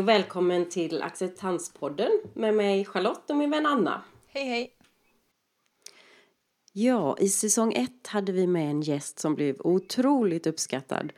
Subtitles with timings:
[0.00, 4.02] Hej och välkommen till Acceptanspodden med mig Charlotte och min vän Anna.
[4.28, 4.72] Hej hej!
[6.72, 11.12] Ja, i säsong ett hade vi med en gäst som blev otroligt uppskattad.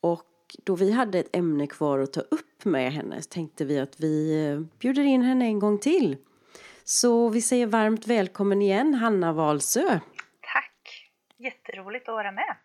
[0.00, 4.00] Och då vi hade ett ämne kvar att ta upp med henne tänkte vi att
[4.00, 6.16] vi eh, bjuder in henne en gång till.
[6.84, 10.00] Så vi säger varmt välkommen igen Hanna Walsö.
[10.52, 11.10] Tack!
[11.36, 12.56] Jätteroligt att vara med.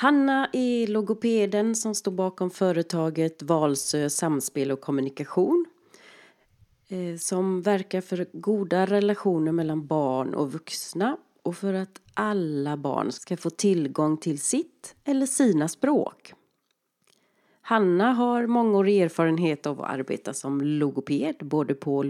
[0.00, 5.66] Hanna är logopeden som står bakom företaget Valsö Samspel och kommunikation
[6.88, 13.12] eh, som verkar för goda relationer mellan barn och vuxna och för att alla barn
[13.12, 16.32] ska få tillgång till sitt eller sina språk.
[17.60, 22.02] Hanna har mångårig erfarenhet av att arbeta som logoped, både på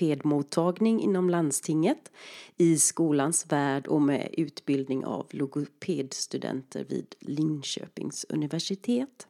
[0.00, 2.12] logopedmottagning inom landstinget,
[2.56, 9.26] i skolans värld och med utbildning av logopedstudenter vid Linköpings universitet.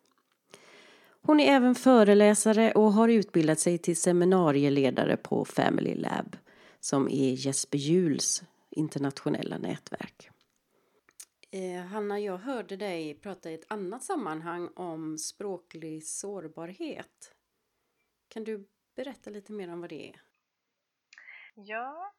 [1.22, 6.36] Hon är även föreläsare och har utbildat sig till seminarieledare på Family Lab,
[6.80, 10.30] som är Jesper Juhls internationella nätverk.
[11.50, 17.32] Eh, Hanna, jag hörde dig prata i ett annat sammanhang om språklig sårbarhet.
[18.28, 20.25] Kan du berätta lite mer om vad det är?
[21.58, 22.12] Ja,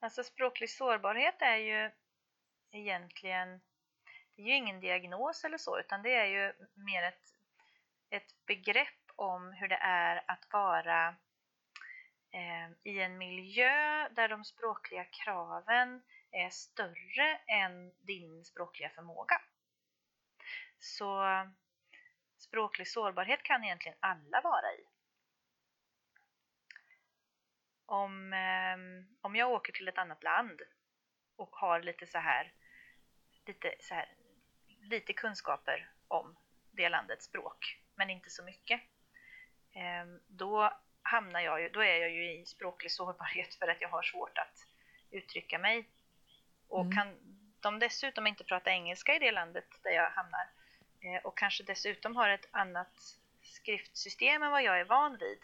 [0.00, 1.90] alltså språklig sårbarhet är ju
[2.72, 3.60] egentligen,
[4.36, 7.22] det är ju ingen diagnos eller så, utan det är ju mer ett,
[8.10, 11.08] ett begrepp om hur det är att vara
[12.32, 19.40] eh, i en miljö där de språkliga kraven är större än din språkliga förmåga.
[20.78, 21.24] Så
[22.38, 24.97] språklig sårbarhet kan egentligen alla vara i.
[27.90, 30.60] Om, ehm, om jag åker till ett annat land
[31.36, 32.52] och har lite så här,
[33.46, 34.08] lite, så här,
[34.80, 36.36] lite kunskaper om
[36.70, 38.80] det landets språk, men inte så mycket.
[39.74, 40.72] Ehm, då
[41.02, 44.38] hamnar jag ju, då är jag ju i språklig sårbarhet för att jag har svårt
[44.38, 44.66] att
[45.10, 45.88] uttrycka mig
[46.68, 46.96] och mm.
[46.96, 47.14] kan
[47.60, 50.48] de dessutom inte prata engelska i det landet där jag hamnar
[51.00, 55.38] eh, och kanske dessutom har ett annat skriftsystem än vad jag är van vid,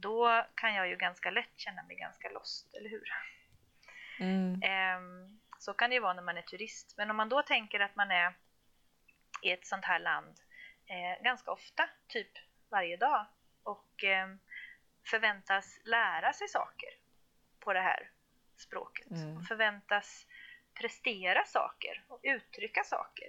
[0.00, 3.12] då kan jag ju ganska lätt känna mig ganska lost, eller hur?
[4.20, 4.62] Mm.
[4.62, 5.28] Eh,
[5.58, 6.94] så kan det ju vara när man är turist.
[6.96, 8.34] Men om man då tänker att man är
[9.42, 10.40] i ett sånt här land
[10.86, 12.30] eh, ganska ofta, typ
[12.70, 13.26] varje dag,
[13.62, 14.28] och eh,
[15.04, 16.88] förväntas lära sig saker
[17.60, 18.10] på det här
[18.56, 19.10] språket.
[19.10, 19.42] Mm.
[19.42, 20.26] Förväntas
[20.80, 23.28] prestera saker och uttrycka saker.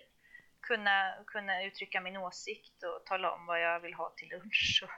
[0.61, 4.81] Kunna, kunna uttrycka min åsikt och tala om vad jag vill ha till lunch.
[4.83, 4.89] Och,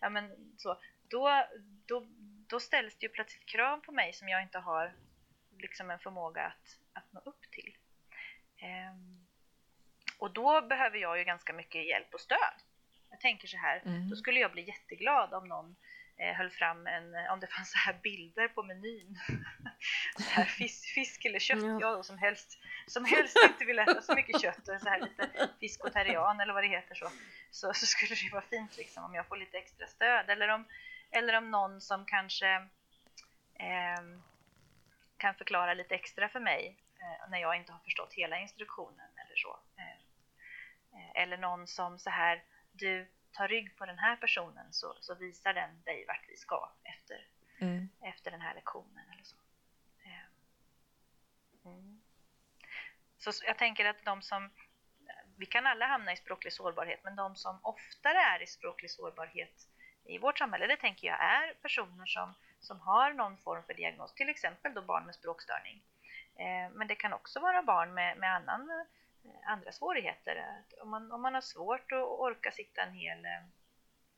[0.00, 0.80] ja, men, så.
[1.14, 1.46] Då,
[1.86, 2.06] då,
[2.46, 4.92] då ställs det ju plötsligt krav på mig som jag inte har
[5.58, 7.76] liksom en förmåga att, att nå upp till.
[8.58, 9.26] Ehm,
[10.18, 12.56] och då behöver jag ju ganska mycket hjälp och stöd.
[13.10, 14.10] Jag tänker så här, mm.
[14.10, 15.76] då skulle jag bli jätteglad om någon
[16.16, 19.18] eh, höll fram en, om det fanns så här bilder på menyn.
[20.16, 21.78] så här fisk, fisk eller kött, ja.
[21.80, 25.00] jag då som helst, som helst inte vill äta så mycket kött och så här
[25.00, 27.10] lite fiskotarian eller vad det heter så,
[27.50, 30.30] så, så skulle det vara fint liksom om jag får lite extra stöd.
[30.30, 30.64] Eller om,
[31.14, 32.54] eller om någon som kanske
[33.54, 34.02] eh,
[35.16, 39.36] kan förklara lite extra för mig eh, när jag inte har förstått hela instruktionen eller
[39.36, 39.58] så.
[39.76, 39.98] Eh,
[41.00, 42.42] eh eller någon som så här,
[42.72, 46.72] du ta rygg på den här personen så, så visar den dig vart vi ska
[46.82, 47.26] efter,
[47.58, 47.88] mm.
[48.02, 49.36] efter den här lektionen eller så.
[50.04, 52.02] Eh, mm.
[53.18, 54.50] Så jag tänker att de som,
[55.36, 59.68] vi kan alla hamna i språklig sårbarhet, men de som oftare är i språklig sårbarhet
[60.04, 64.14] i vårt samhälle, det tänker jag är personer som, som har någon form för diagnos,
[64.14, 65.82] till exempel då barn med språkstörning.
[66.36, 68.86] Eh, men det kan också vara barn med, med annan
[69.46, 70.44] andra svårigheter.
[70.82, 73.26] Om man, om man har svårt att orka sitta en hel,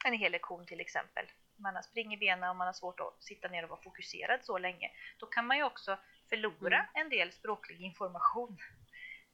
[0.04, 1.26] en hel lektion till exempel,
[1.56, 4.40] man har spring i benen och man har svårt att sitta ner och vara fokuserad
[4.42, 5.98] så länge, då kan man ju också
[6.28, 6.88] förlora mm.
[6.94, 8.58] en del språklig information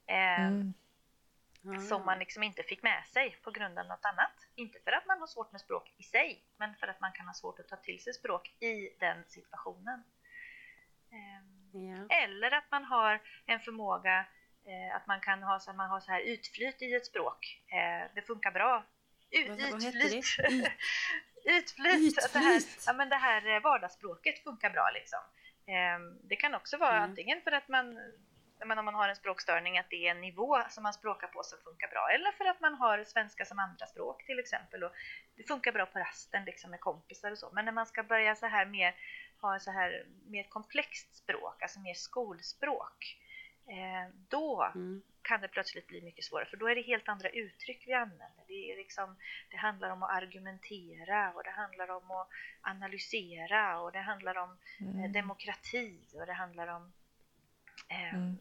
[0.07, 0.73] eh, mm.
[1.65, 1.81] Mm.
[1.81, 4.33] som man liksom inte fick med sig på grund av något annat.
[4.55, 7.27] Inte för att man har svårt med språk i sig, men för att man kan
[7.27, 10.03] ha svårt att ta till sig språk i den situationen.
[11.11, 12.15] Eh, ja.
[12.23, 14.25] Eller att man har en förmåga
[14.65, 17.61] Eh, att man kan ha så, man har så här utflyt i ett språk.
[17.67, 18.85] Eh, det funkar bra.
[19.31, 20.13] Ut, vad, utflyt.
[20.13, 20.71] utflyt.
[21.45, 22.15] utflyt.
[22.33, 25.19] Det, här, ja, men det här eh, vardagsspråket funkar bra liksom.
[25.67, 27.09] Eh, det kan också vara mm.
[27.09, 27.97] antingen för att man
[28.65, 31.43] men om man har en språkstörning att det är en nivå som man språkar på
[31.43, 34.91] som funkar bra eller för att man har svenska som andra språk till exempel och
[35.35, 38.35] det funkar bra på rasten liksom med kompisar och så men när man ska börja
[38.35, 38.95] så här mer
[39.43, 43.17] ha så här mer komplext språk, alltså mer skolspråk
[43.67, 45.01] eh, då mm.
[45.21, 48.43] kan det plötsligt bli mycket svårare för då är det helt andra uttryck vi använder.
[48.47, 49.15] Det, är liksom,
[49.49, 52.27] det handlar om att argumentera och det handlar om att
[52.61, 55.11] analysera och det handlar om eh, mm.
[55.11, 56.93] demokrati och det handlar om
[57.89, 58.37] eh, mm.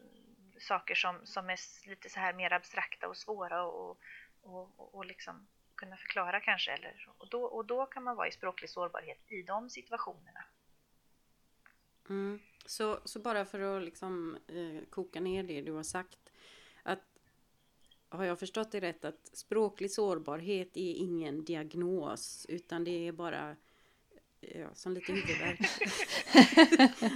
[0.62, 3.99] Saker som, som är lite så här mer abstrakta och svåra och,
[4.43, 6.73] och, och, och liksom kunna förklara kanske.
[6.73, 10.44] Eller, och, då, och då kan man vara i språklig sårbarhet i de situationerna.
[12.09, 12.41] Mm.
[12.67, 16.19] Så, så bara för att liksom, eh, koka ner det du har sagt.
[16.82, 17.03] Att,
[18.08, 23.56] har jag förstått det rätt att språklig sårbarhet är ingen diagnos utan det är bara
[24.41, 25.61] ja, som lite huvudvärk.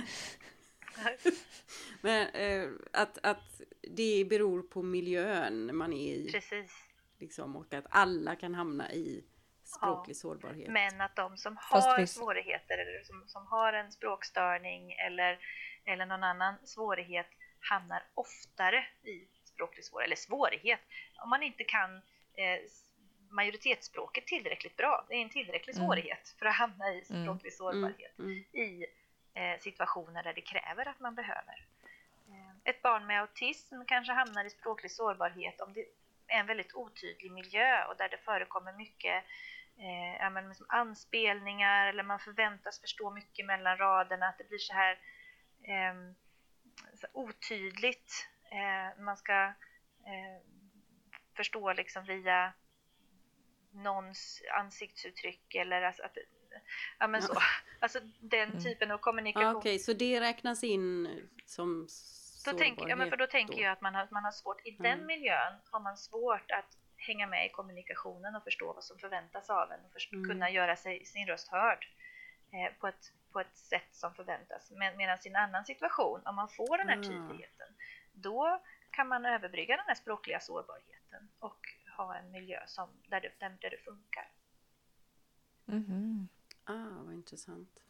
[2.03, 6.33] Men eh, att, att det beror på miljön man är i.
[6.33, 6.73] Precis.
[7.19, 9.25] Liksom, och att alla kan hamna i
[9.65, 10.69] språklig ja, sårbarhet.
[10.69, 12.17] Men att de som har visst...
[12.17, 15.39] svårigheter eller som, som har en språkstörning eller,
[15.85, 17.27] eller någon annan svårighet
[17.61, 20.07] hamnar oftare i språklig svårighet.
[20.07, 20.81] Eller svårighet,
[21.25, 21.97] om man inte kan
[22.35, 22.61] eh,
[23.31, 25.07] majoritetsspråket tillräckligt bra.
[25.09, 25.87] Det är en tillräcklig mm.
[25.87, 27.05] svårighet för att hamna i mm.
[27.05, 27.59] språklig mm.
[27.59, 28.31] sårbarhet mm.
[28.53, 28.87] i
[29.35, 31.67] eh, situationer där det kräver att man behöver.
[32.67, 35.81] Ett barn med autism kanske hamnar i språklig sårbarhet om det
[36.27, 39.25] är en väldigt otydlig miljö och där det förekommer mycket
[39.79, 44.59] eh, ja, men liksom anspelningar eller man förväntas förstå mycket mellan raderna, att det blir
[44.59, 44.93] så här
[45.63, 45.95] eh,
[46.95, 48.29] så otydligt.
[48.51, 49.45] Eh, man ska
[50.07, 50.43] eh,
[51.37, 52.53] förstå liksom via
[53.71, 56.17] någons ansiktsuttryck eller alltså att
[56.99, 57.35] Ja men så,
[57.81, 58.63] alltså den mm.
[58.63, 59.57] typen av kommunikation.
[59.57, 61.09] Okej, okay, så det räknas in
[61.47, 61.89] som
[62.53, 63.63] då tänker, ja, men för då tänker då.
[63.63, 64.83] jag att man har, man har svårt, i mm.
[64.83, 69.51] den miljön har man svårt att hänga med i kommunikationen och förstå vad som förväntas
[69.51, 70.29] av en och först, mm.
[70.29, 71.87] kunna göra sig, sin röst hörd
[72.53, 74.71] eh, på, ett, på ett sätt som förväntas.
[74.71, 77.09] Men, medan i en annan situation, om man får den här mm.
[77.09, 77.69] tydligheten,
[78.13, 81.61] då kan man överbrygga den här språkliga sårbarheten och
[81.97, 84.29] ha en miljö som, där, det, där, där det funkar.
[85.69, 86.29] Mm.
[86.65, 87.86] Ah, vad intressant.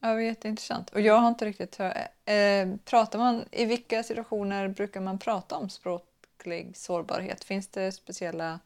[0.00, 0.90] Ja, det var jätteintressant.
[0.90, 1.96] Och jag har inte riktigt hört...
[2.24, 7.44] Eh, pratar man, I vilka situationer brukar man prata om språklig sårbarhet?
[7.44, 8.60] Finns det speciella...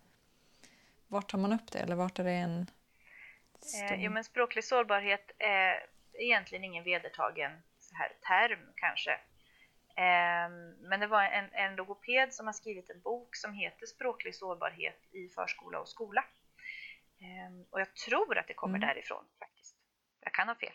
[1.08, 2.67] Vart tar man upp det eller vart är det en...
[3.61, 3.93] Stor...
[3.93, 9.11] Eh, jo, men språklig sårbarhet är egentligen ingen vedertagen så här term kanske.
[9.96, 10.49] Eh,
[10.81, 15.00] men det var en, en logoped som har skrivit en bok som heter Språklig sårbarhet
[15.12, 16.25] i förskola och skola.
[17.20, 18.88] Eh, och jag tror att det kommer mm.
[18.88, 19.76] därifrån faktiskt.
[20.20, 20.73] Jag kan ha fel.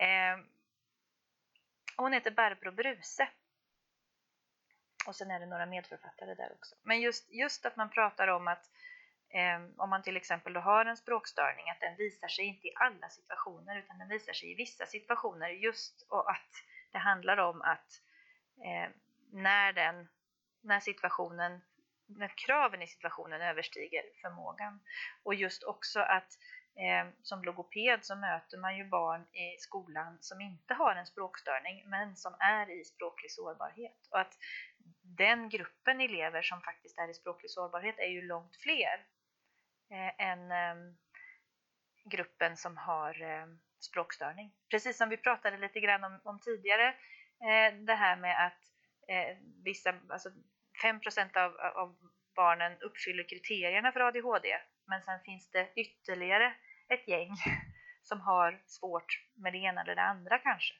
[0.00, 0.38] Eh,
[1.96, 3.28] hon heter Barbro Bruse.
[5.06, 6.76] Och sen är det några medförfattare där också.
[6.82, 8.70] Men just, just att man pratar om att
[9.28, 12.72] eh, om man till exempel då har en språkstörning, att den visar sig inte i
[12.74, 16.52] alla situationer utan den visar sig i vissa situationer just och att
[16.92, 18.02] det handlar om att
[18.64, 18.90] eh,
[19.32, 20.08] när, den,
[20.60, 21.60] när situationen
[22.06, 24.80] när kraven i situationen överstiger förmågan.
[25.22, 30.18] Och just också att Eh, Eh, som logoped så möter man ju barn i skolan
[30.20, 34.08] som inte har en språkstörning men som är i språklig sårbarhet.
[34.10, 34.38] Och att
[35.02, 39.06] den gruppen elever som faktiskt är i språklig sårbarhet är ju långt fler
[39.90, 40.94] eh, än eh,
[42.04, 43.46] gruppen som har
[43.80, 44.52] språkstörning.
[44.70, 46.94] Precis som vi pratade lite grann om, om tidigare,
[47.86, 48.60] det här med att
[49.64, 50.30] vissa, alltså
[50.82, 51.00] 5
[51.34, 51.96] av, av
[52.36, 54.58] barnen uppfyller kriterierna för ADHD
[54.90, 56.54] men sen finns det ytterligare
[56.88, 57.30] ett gäng
[58.02, 60.74] som har svårt med det ena eller det andra kanske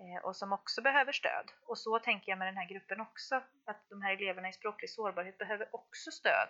[0.00, 1.52] eh, och som också behöver stöd.
[1.66, 4.90] Och så tänker jag med den här gruppen också, att de här eleverna i språklig
[4.90, 6.48] sårbarhet behöver också stöd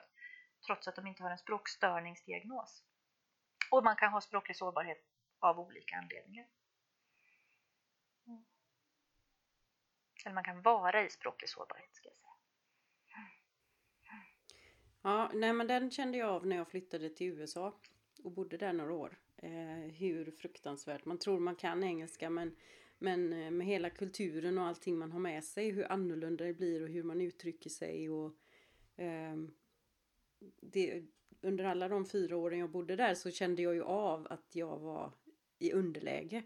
[0.66, 2.84] trots att de inte har en språkstörningsdiagnos.
[3.70, 5.04] Och man kan ha språklig sårbarhet
[5.40, 6.46] av olika anledningar.
[8.26, 8.44] Mm.
[10.24, 12.29] Eller man kan vara i språklig sårbarhet ska jag säga.
[15.02, 17.80] Ja, nej men den kände jag av när jag flyttade till USA
[18.22, 19.18] och bodde där några år.
[19.36, 21.04] Eh, hur fruktansvärt.
[21.04, 22.56] Man tror man kan engelska men,
[22.98, 26.82] men eh, med hela kulturen och allting man har med sig, hur annorlunda det blir
[26.82, 28.36] och hur man uttrycker sig och
[28.96, 29.36] eh,
[30.60, 31.04] det,
[31.40, 34.78] under alla de fyra åren jag bodde där så kände jag ju av att jag
[34.78, 35.12] var
[35.58, 36.42] i underläge.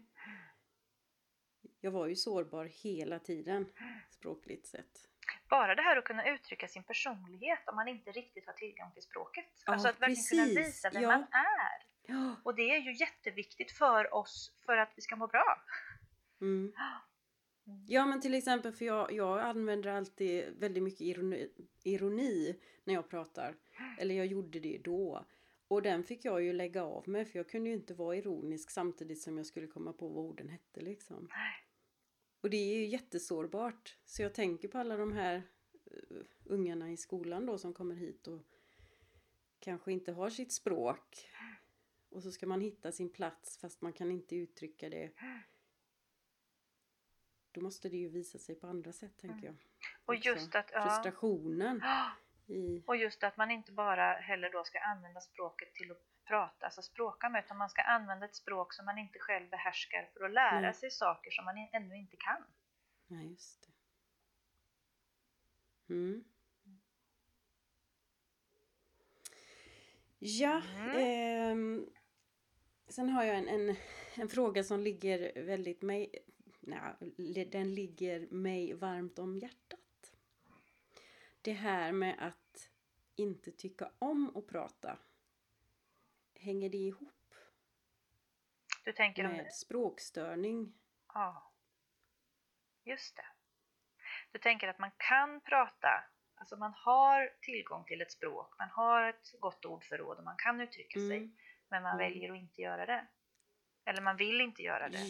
[1.79, 3.65] Jag var ju sårbar hela tiden
[4.09, 5.09] språkligt sett.
[5.49, 9.03] Bara det här att kunna uttrycka sin personlighet om man inte riktigt har tillgång till
[9.03, 9.45] språket.
[9.65, 10.29] Ja, alltså att verkligen precis.
[10.29, 11.09] kunna visa vem ja.
[11.09, 11.85] man är.
[12.07, 12.35] Ja.
[12.43, 15.61] Och det är ju jätteviktigt för oss för att vi ska må bra.
[16.41, 16.73] Mm.
[17.87, 21.49] Ja men till exempel för jag, jag använder alltid väldigt mycket ironi,
[21.83, 23.55] ironi när jag pratar.
[23.97, 25.25] Eller jag gjorde det då.
[25.67, 28.71] Och den fick jag ju lägga av med för jag kunde ju inte vara ironisk
[28.71, 31.27] samtidigt som jag skulle komma på vad orden hette liksom.
[32.45, 33.97] Och det är ju jättesårbart.
[34.05, 38.27] Så jag tänker på alla de här uh, ungarna i skolan då som kommer hit
[38.27, 38.41] och
[39.59, 41.29] kanske inte har sitt språk.
[42.09, 45.11] Och så ska man hitta sin plats fast man kan inte uttrycka det.
[47.51, 49.55] Då måste det ju visa sig på andra sätt tänker jag.
[50.05, 50.83] Och just att, ja.
[50.83, 51.81] Frustrationen.
[52.47, 52.83] I...
[52.85, 56.81] Och just att man inte bara heller då ska använda språket till att prata, alltså
[56.81, 60.33] språka med, utan man ska använda ett språk som man inte själv behärskar för att
[60.33, 60.73] lära Nej.
[60.73, 62.43] sig saker som man ännu inte kan.
[63.07, 63.61] Ja, just
[65.87, 65.93] det.
[65.93, 66.23] Mm.
[70.19, 70.61] Ja,
[70.95, 71.89] ehm,
[72.87, 73.75] sen har jag en, en,
[74.15, 76.15] en fråga som ligger väldigt mig,
[76.59, 80.15] nej, den ligger mig varmt om hjärtat.
[81.41, 82.69] Det här med att
[83.15, 84.97] inte tycka om att prata.
[86.45, 87.13] Hänger det ihop
[88.83, 90.73] Du tänker om med språkstörning?
[91.13, 91.51] Ja,
[92.83, 93.25] just det.
[94.31, 96.03] Du tänker att man kan prata,
[96.35, 100.61] alltså man har tillgång till ett språk, man har ett gott ordförråd och man kan
[100.61, 101.35] uttrycka sig, Mm.
[101.69, 102.11] men man Mm.
[102.11, 103.07] väljer att inte göra det.
[103.85, 105.05] Eller man vill inte göra det.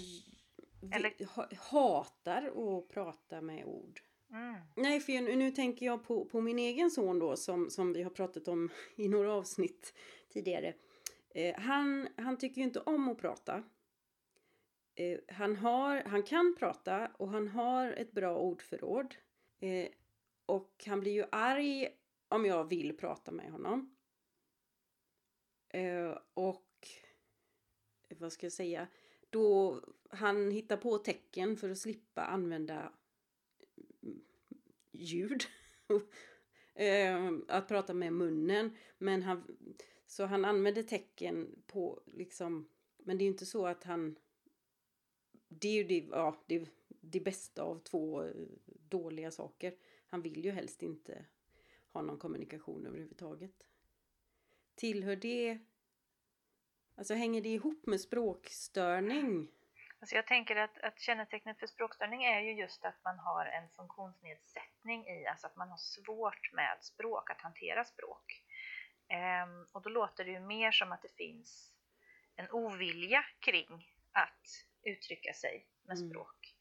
[0.96, 2.44] Eller- hatar
[2.80, 4.00] att prata med ord.
[4.32, 4.56] Mm.
[4.76, 8.04] Nej, för nu, nu tänker jag på, på min egen son då som, som vi
[8.04, 9.94] har pratat om i några avsnitt
[10.30, 10.74] tidigare.
[11.36, 13.64] Eh, han, han tycker ju inte om att prata.
[14.96, 19.16] Eh, han, har, han kan prata och han har ett bra ordförråd.
[19.60, 19.88] Eh,
[20.46, 21.88] och han blir ju arg
[22.28, 23.96] om jag vill prata med honom.
[25.70, 26.88] Eh, och
[28.10, 28.88] eh, vad ska jag säga?
[29.30, 32.92] Då han hittar på tecken för att slippa använda
[34.04, 34.22] mm,
[34.92, 35.44] ljud.
[36.78, 38.78] Eh, att prata med munnen.
[38.98, 39.58] Men han,
[40.16, 44.16] så han använder tecken på liksom, men det är ju inte så att han,
[45.48, 48.34] det är ju det, ja, det, det bästa av två eh,
[48.66, 49.76] dåliga saker.
[50.08, 51.26] Han vill ju helst inte
[51.92, 53.64] ha någon kommunikation överhuvudtaget.
[54.76, 55.60] Tillhör det,
[56.96, 59.48] alltså hänger det ihop med språkstörning?
[60.00, 63.70] Alltså jag tänker att, att kännetecknet för språkstörning är ju just att man har en
[63.70, 68.45] funktionsnedsättning i, alltså att man har svårt med språk, att hantera språk.
[69.10, 71.74] Ehm, och då låter det ju mer som att det finns
[72.36, 76.10] en ovilja kring att uttrycka sig med Mm.
[76.10, 76.56] språk.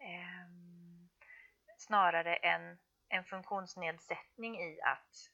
[0.00, 1.08] Ehm,
[1.78, 5.30] snarare än en funktionsnedsättning i att,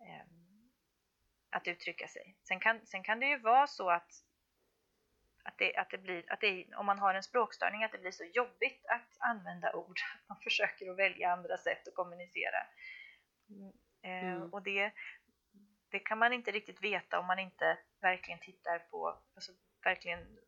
[0.00, 0.70] ehm,
[1.50, 2.36] att uttrycka sig.
[2.42, 4.12] Sen kan, sen kan det ju vara så att
[5.44, 8.10] att det, att det blir, att det, om man har en språkstörning, att det blir
[8.10, 9.98] så jobbigt att använda ord.
[10.14, 12.66] Att man försöker att välja andra sätt att kommunicera.
[13.48, 13.72] Mm,
[14.02, 14.42] eh.
[14.42, 14.92] Och det,
[15.90, 19.52] det kan man inte riktigt veta om man inte verkligen tittar på, alltså
[19.84, 20.38] verkligen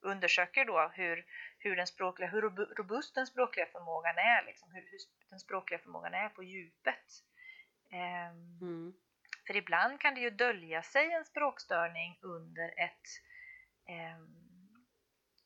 [0.00, 1.26] undersöker då hur,
[1.58, 4.98] hur, den språkliga, hur robu- robust den språkliga förmågan är, liksom, hur, hur
[5.30, 7.04] den språkliga förmågan är på djupet.
[7.92, 8.94] Ehm, Mm.
[9.46, 13.06] för ibland kan det ju dölja sig en språkstörning under ett
[13.88, 14.48] ehm,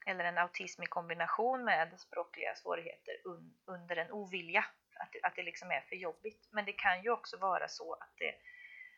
[0.06, 4.64] eller en autism i kombination med språkliga svårigheter un, under en ovilja.
[4.94, 6.48] Att, att det liksom är för jobbigt.
[6.50, 8.34] Men det kan ju också vara så att det,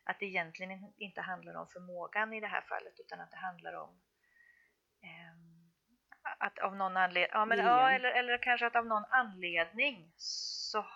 [0.05, 3.37] att det egentligen in- inte handlar om förmågan i det här fallet utan att det
[3.37, 4.01] handlar om
[5.03, 5.71] ehm,
[6.39, 10.87] att av någon anledning, ja, men, ja, eller, eller kanske att av någon anledning så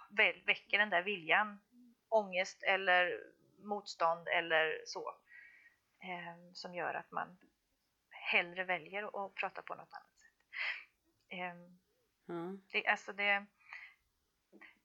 [0.47, 1.61] väcker den där viljan
[2.09, 3.21] ångest eller
[3.59, 5.15] motstånd eller så.
[6.03, 7.39] Eh, som gör att man
[8.11, 10.35] hellre väljer att prata på något annat sätt.
[11.29, 11.55] Eh,
[12.31, 12.57] Ja.
[12.73, 13.47] det, alltså det,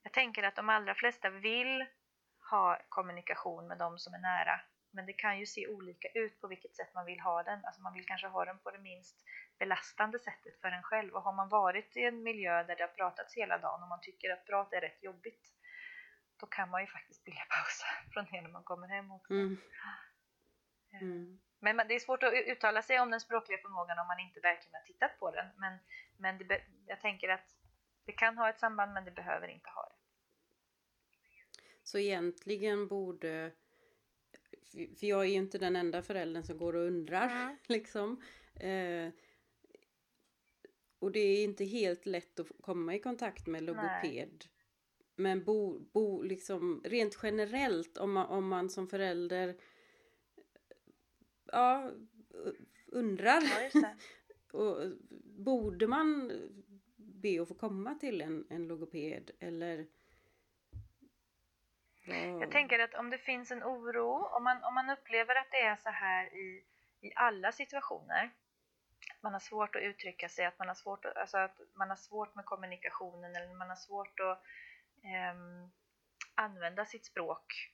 [0.02, 1.86] jag tänker att de allra flesta vill
[2.50, 4.60] ha kommunikation med de som är nära.
[4.90, 7.64] Men det kan ju se olika ut på vilket sätt man vill ha den.
[7.64, 9.24] Alltså man vill kanske ha den på det minst
[9.58, 11.14] belastande sättet för en själv.
[11.14, 14.00] Och har man varit i en miljö där det har pratats hela dagen och man
[14.00, 15.44] tycker att prat är rätt jobbigt.
[16.40, 19.32] Då kan man ju faktiskt vilja pausa från det när man kommer hem också.
[19.32, 19.56] Mm.
[21.00, 21.40] Mm.
[21.60, 24.74] Men det är svårt att uttala sig om den språkliga förmågan om man inte verkligen
[24.74, 25.46] har tittat på den.
[25.56, 25.78] Men,
[26.18, 27.48] men det, jag tänker att
[28.06, 30.03] det kan ha ett samband men det behöver inte ha det.
[31.84, 33.52] Så egentligen borde...
[34.72, 37.28] för- jag är ju inte den enda föräldern som går och undrar.
[37.28, 37.56] Mm.
[37.68, 38.22] Liksom.
[38.54, 39.08] Eh,
[40.98, 44.44] och det är inte helt lätt att komma i kontakt med logoped.
[45.16, 49.56] Men bo, bo liksom, rent generellt om man, om man som förälder
[51.46, 51.90] ja,
[52.86, 53.42] undrar.
[53.72, 53.94] Ja.
[54.58, 54.92] Och
[55.24, 56.32] borde man
[56.96, 59.86] be att få komma till en, en logoped eller?
[62.06, 65.50] Vad- Jag tänker att om det finns en oro, om man, om man upplever att
[65.50, 66.64] det är så här i,
[67.00, 68.30] i alla situationer,
[69.22, 71.96] man har svårt att uttrycka sig, att man har svårt, att, alltså att man har
[71.96, 74.38] svårt med kommunikationen eller man har svårt att
[75.04, 75.34] eh,
[76.34, 77.70] använda sitt språk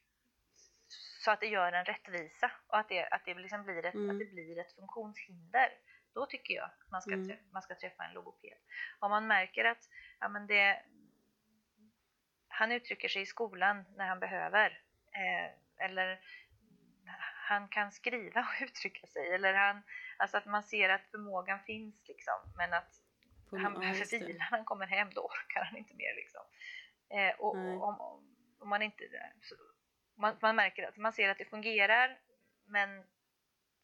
[1.24, 4.10] så att det gör en rättvisa och att det, att det, liksom blir, ett, Mm.
[4.10, 5.68] att det blir ett funktionshinder.
[6.14, 7.28] Då tycker jag att man ska, Mm.
[7.28, 8.58] träffa, man ska träffa en logoped.
[8.98, 9.88] Om man märker att
[10.20, 10.82] ja, men det,
[12.60, 16.20] han uttrycker sig i skolan när han behöver eh, eller
[17.48, 19.82] han kan skriva och uttrycka sig eller han,
[20.16, 23.00] alltså att man ser att förmågan finns liksom men att
[23.50, 26.40] han behöver vila när han kommer hem, då orkar han inte mer liksom.
[27.10, 27.76] Eh, och Nej.
[27.76, 29.04] om, om, om man inte,
[29.42, 29.54] så,
[30.14, 32.18] man, man märker att man ser att det fungerar
[32.64, 33.04] men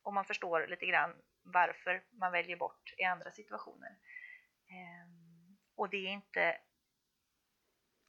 [0.03, 3.97] och man förstår lite grann varför man väljer bort i andra situationer.
[4.69, 6.59] Ehm, och det är inte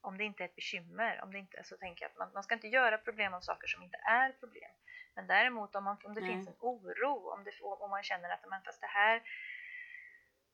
[0.08, 2.44] om det inte är ett bekymmer, om det inte, så tänker jag att man, man
[2.44, 4.72] ska inte göra problem av saker som inte är problem.
[5.16, 6.30] Men däremot om, man, om det Nej.
[6.30, 9.22] finns en oro, om, det, om man känner att men fast det här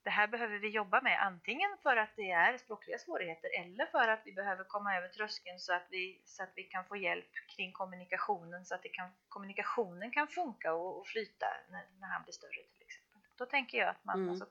[0.04, 4.08] det här behöver vi jobba med antingen för att det är språkliga svårigheter eller för
[4.08, 7.32] att vi behöver komma över tröskeln så att vi, så att vi kan få hjälp
[7.56, 12.24] kring kommunikationen så att det kan, kommunikationen kan funka och, och flyta när, när han
[12.24, 13.22] blir större till exempel.
[13.36, 14.30] Då tänker jag att man, Mm.
[14.30, 14.46] alltså,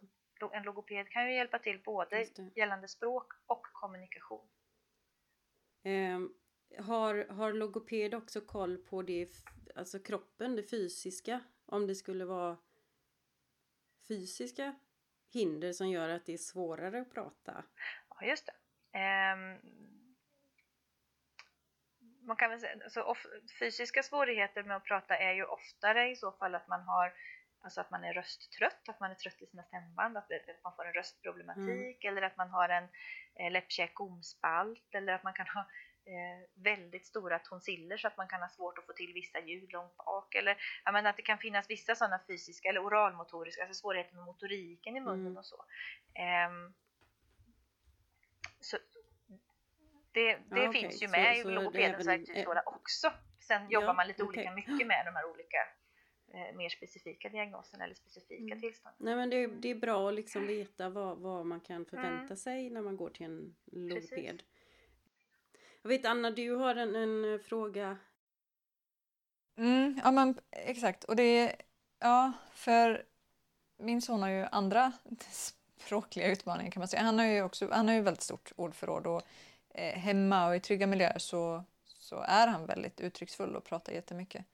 [0.53, 4.49] en logoped kan ju hjälpa till både gällande språk och kommunikation.
[5.83, 6.21] Eh,
[6.79, 9.29] har, har logoped också koll på det,
[9.75, 11.41] alltså kroppen, det fysiska?
[11.67, 12.57] Om det skulle vara
[14.09, 14.75] fysiska
[15.33, 17.65] hinder som gör att det är svårare att prata?
[18.09, 18.99] Ja, just det.
[18.99, 19.37] Eh,
[22.23, 23.27] man kan väl säga, alltså, of,
[23.59, 27.13] fysiska svårigheter med att prata är ju oftare i så fall att man har
[27.65, 30.31] Alltså att man är rösttrött, att man är trött i sina stämband, att
[30.65, 32.89] man får en röstproblematik eller att man har en
[33.35, 35.61] eh, läppkäck gomspalt eller att man kan ha
[36.05, 39.73] eh, väldigt stora tonsiller så att man kan ha svårt att få till vissa ljud
[39.73, 43.81] långt bak eller ja, men att det kan finnas vissa sådana fysiska eller oralmotoriska, alltså
[43.81, 45.37] svårigheter med motoriken i munnen Mm.
[45.37, 45.65] och så.
[46.15, 46.75] Ehm,
[48.61, 48.79] så
[50.13, 50.73] det det okej.
[50.81, 53.13] finns ju Så- med så i logopedens verktygslåda också.
[53.41, 54.41] Sen Ja, jobbar man lite okej.
[54.41, 55.69] olika mycket med de här olika
[56.35, 58.61] eh, mer specifika diagnoserna eller specifika Mm.
[58.61, 58.95] tillstånden.
[58.99, 62.71] Nej men det, det är bra att liksom veta vad, vad man kan förvänta sig
[62.71, 64.11] när man går till en logoped.
[64.11, 64.41] Precis.
[65.83, 67.97] Jag vet Anna, du har en, en fråga.
[69.57, 71.05] Mm, ja men exakt.
[71.05, 71.57] Och det är,
[71.99, 73.05] ja, för
[73.77, 74.93] min son har ju andra
[75.77, 77.03] språkliga utmaningar kan man säga.
[77.03, 79.23] Han har ju också, han har ju väldigt stort ordförråd och
[79.69, 84.45] eh, hemma och i trygga miljöer så, så är han väldigt uttrycksfull och pratar jättemycket.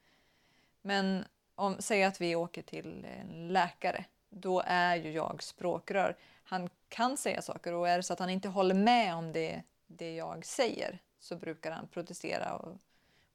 [0.81, 1.25] Men
[1.59, 6.17] om, säg att vi åker till en läkare, då är ju jag språkrör.
[6.43, 9.63] Han kan säga saker och är det så att han inte håller med om det,
[9.87, 12.77] det jag säger så brukar han protestera och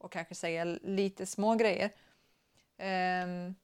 [0.04, 1.90] och kanske säga lite små grejer.
[3.24, 3.54] Um,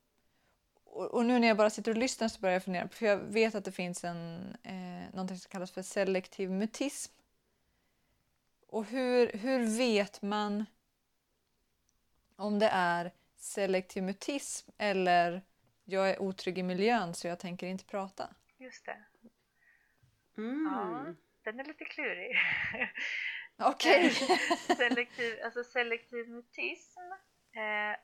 [0.84, 3.16] och, och nu när jag bara sitter och lyssnar så börjar jag fundera, för jag
[3.16, 7.12] vet att det finns en, eh, någonting som kallas för selektiv mutism.
[8.66, 10.66] Och hur, hur vet man
[12.36, 13.12] om det är
[13.42, 15.42] selektiv mutism eller
[15.84, 18.34] jag är otrygg i miljön så jag tänker inte prata?
[18.58, 19.04] Just det.
[20.38, 20.66] Mm.
[20.72, 21.14] Ja.
[21.44, 22.36] Den är lite klurig.
[23.58, 24.10] Okej.
[24.76, 27.00] selektiv, alltså selektiv mutism.
[27.52, 27.96] Eh,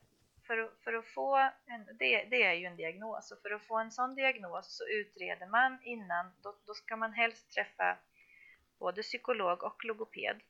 [0.46, 3.62] för, att- för att få en, det, det är ju en diagnos och för att
[3.62, 7.98] få en sån diagnos så utreder man innan, då, då ska man helst träffa
[8.78, 10.40] både psykolog och logoped.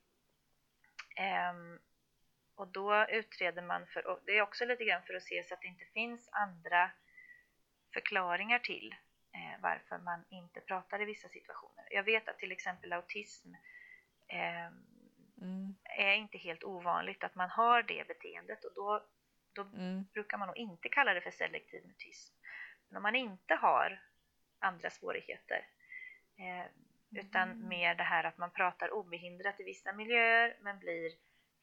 [1.16, 1.78] Ehm,
[2.56, 5.60] och då utreder man, för, det är också lite grann för att se så att
[5.60, 6.90] det inte finns andra
[7.92, 8.94] förklaringar till
[9.34, 11.88] eh, varför man inte pratar i vissa situationer.
[11.90, 13.48] Jag vet att till exempel autism
[14.28, 14.96] ehm,
[15.42, 19.06] Mm, är inte helt ovanligt att man har det beteendet och då,
[19.52, 22.34] då mm, brukar man nog inte kalla det för selektiv mutism.
[22.88, 24.02] Men om man inte har
[24.58, 25.68] andra svårigheter
[26.38, 26.66] eh,
[27.20, 27.68] utan Mm.
[27.68, 31.12] mer det här att man pratar obehindrat i vissa miljöer men blir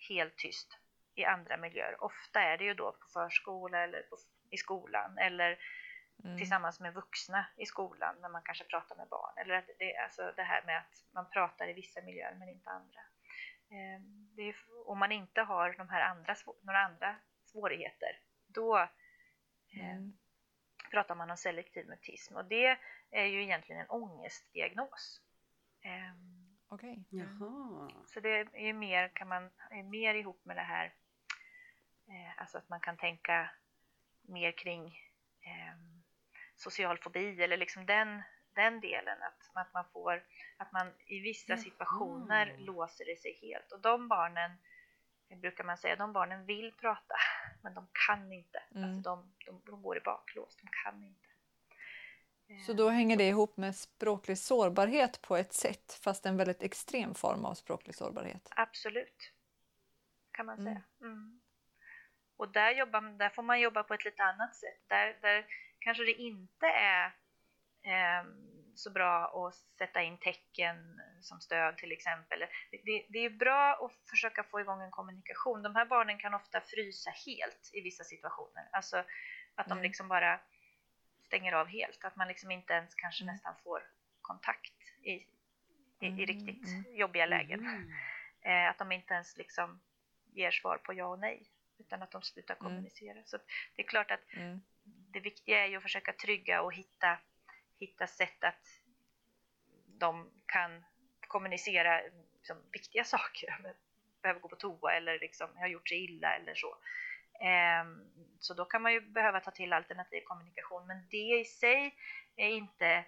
[0.09, 0.77] helt tyst
[1.15, 2.03] i andra miljöer.
[2.03, 4.17] Ofta är det ju då på förskola eller på,
[4.49, 5.59] i skolan eller
[6.23, 9.33] mm, tillsammans med vuxna i skolan när man kanske pratar med barn.
[9.37, 12.69] Eller att det, alltså det här med att man pratar i vissa miljöer men inte
[12.69, 12.99] andra.
[13.69, 14.01] Eh,
[14.35, 20.17] Det är, om man inte har de här andra, några andra svårigheter, då eh, mm.
[20.91, 22.77] pratar man om selektiv mutism och det
[23.11, 25.21] är ju egentligen en ångestdiagnos.
[25.81, 26.13] Eh,
[26.73, 27.03] Okej.
[27.09, 27.91] Jaha.
[28.05, 30.93] Så det är mer, kan man, är mer ihop med det här,
[32.13, 33.49] eh, alltså att man kan tänka
[34.21, 34.85] mer kring
[35.41, 35.75] eh,
[36.55, 38.21] social fobi eller liksom den,
[38.55, 40.23] den delen att, att man får,
[40.57, 44.51] att man i vissa situationer låser det sig helt och de barnen
[45.29, 47.15] eh, brukar man säga, de barnen vill prata
[47.63, 48.63] men de kan inte.
[48.75, 48.83] Mm.
[48.83, 51.27] Alltså de, de, de går i baklås, de kan inte.
[52.65, 57.15] Så då hänger det ihop med språklig sårbarhet på ett sätt fast en väldigt extrem
[57.15, 58.49] form av språklig sårbarhet?
[58.55, 59.31] Absolut,
[60.31, 60.73] kan man Mm.
[60.73, 60.83] säga.
[61.01, 61.41] Mm.
[62.43, 64.81] Och där, jobbar, där får man jobba på ett lite annat sätt.
[64.87, 65.45] Där, där
[65.79, 67.05] kanske det inte är
[67.83, 68.23] eh,
[68.75, 72.39] så bra att sätta in tecken som stöd till exempel.
[72.71, 75.63] Det, det, det är bra att försöka få igång en kommunikation.
[75.63, 78.69] De här barnen kan ofta frysa helt i vissa situationer.
[78.71, 78.97] Alltså
[79.55, 79.83] att de Mm.
[79.83, 80.39] liksom bara
[81.25, 82.05] stänger av helt.
[82.05, 83.33] Att man liksom inte ens kanske Mm.
[83.33, 83.83] nästan får
[84.21, 85.25] kontakt i, i,
[85.99, 87.65] i Mm, riktigt jobbiga lägen.
[88.41, 89.81] Eh, att de inte ens liksom
[90.33, 91.49] ger svar på ja och nej
[91.79, 92.63] utan att de slutar Mm.
[92.63, 93.23] kommunicera.
[93.25, 94.61] Så att det är klart att Mm.
[94.83, 97.19] det viktiga är ju att försöka trygga och hitta,
[97.79, 98.81] hitta sätt att
[99.87, 100.83] de kan
[101.27, 102.01] kommunicera
[102.37, 103.75] liksom, viktiga saker.
[104.21, 106.77] Behöver gå på toa eller liksom, har gjort sig illa eller så.
[107.41, 111.95] Ehm, så då kan man ju behöva ta till alternativ kommunikation men det i sig
[112.35, 113.05] är inte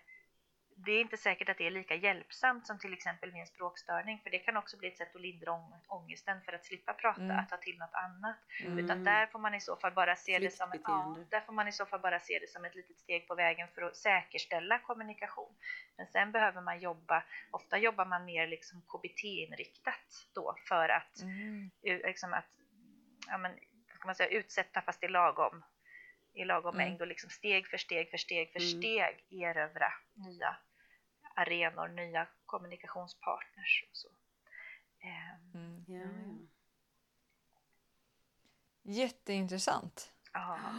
[0.77, 4.19] det är inte säkert att det är lika hjälpsamt som till exempel vid en språkstörning
[4.23, 7.21] för det kan också bli ett sätt att lindra ång- ångesten för att slippa prata,
[7.21, 7.39] Mm.
[7.39, 8.35] att ta till något annat.
[8.63, 8.79] Mm.
[8.79, 11.25] Utan där får man i så fall bara se det som ja, Flyktbeteende.
[11.29, 13.67] där får man i så fall bara se det som ett litet steg på vägen
[13.75, 15.55] för att säkerställa kommunikation.
[15.97, 21.71] Men sen behöver man jobba, ofta jobbar man mer liksom KBT-inriktat då för att, Mm.
[21.83, 22.45] liksom att
[23.27, 23.51] ja, men,
[24.05, 25.63] man säga, utsätta fast i lagom,
[26.35, 26.87] i lagom Mm.
[26.87, 28.69] mängd och liksom steg för steg för steg för Mm.
[28.81, 30.57] steg erövra nya
[31.35, 34.07] arenor, nya kommunikationspartners och så.
[34.99, 35.83] Ehm, Mm.
[35.87, 36.47] Ja, ja.
[38.83, 40.11] Jätteintressant.
[40.33, 40.59] ja.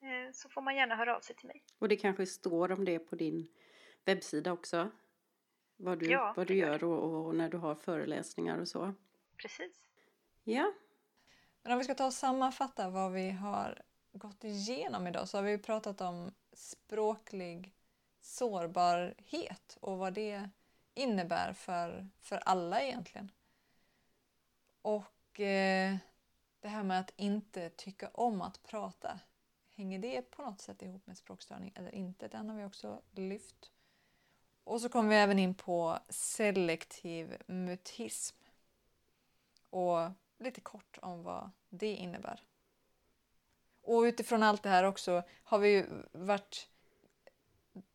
[0.00, 1.64] eh, så får man gärna höra av sig till mig.
[1.78, 3.48] Och det kanske står om det på din
[4.04, 4.90] webbsida också?
[5.76, 8.94] Vad du, Ja, vad du gör och, och när du har föreläsningar och så.
[9.36, 9.72] Precis.
[10.44, 10.72] Ja,
[11.62, 15.42] Men om vi ska ta och sammanfatta vad vi har gått igenom idag så har
[15.42, 17.74] vi pratat om språklig
[18.20, 20.50] sårbarhet och vad det
[20.98, 23.30] innebär för, för alla egentligen.
[24.82, 25.96] Och eh,
[26.60, 29.20] det här med att inte tycka om att prata.
[29.74, 32.28] Hänger det på något sätt ihop med språkstörning eller inte?
[32.28, 33.72] Den har vi också lyft.
[34.64, 38.36] Och så kommer vi även in på selektiv mutism.
[39.70, 42.42] Och lite kort om vad det innebär.
[43.82, 46.68] Och utifrån allt det här också har vi ju varit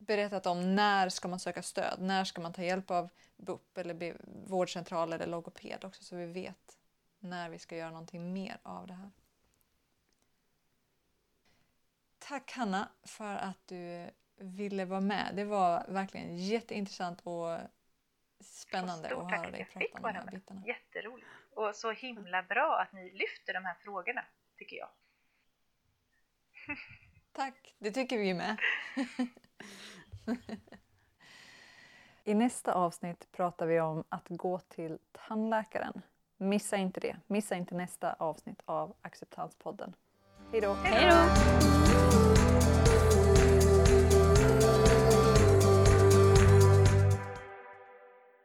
[0.05, 4.17] berättat om när ska man söka stöd, när ska man ta hjälp av BUP eller
[4.47, 6.77] vårdcentral eller logoped också så vi vet
[7.19, 9.11] när vi ska göra någonting mer av det här.
[12.19, 15.31] Tack Hanna för att du ville vara med.
[15.35, 17.57] Det var verkligen jätteintressant och
[18.39, 20.63] spännande Stort att höra dig prata om de här bitarna.
[20.67, 21.27] Jätteroligt.
[21.55, 24.25] Och så himla bra att ni lyfter de här frågorna,
[24.57, 24.89] tycker jag.
[27.31, 28.57] Tack, det tycker vi med.
[32.23, 34.97] I nästa avsnitt pratar vi om att gå till
[35.27, 36.01] tandläkaren.
[36.37, 37.15] Missa inte det.
[37.27, 39.95] Missa inte nästa avsnitt av Acceptanspodden.
[40.51, 40.73] Hej då!
[40.73, 42.52] hej då!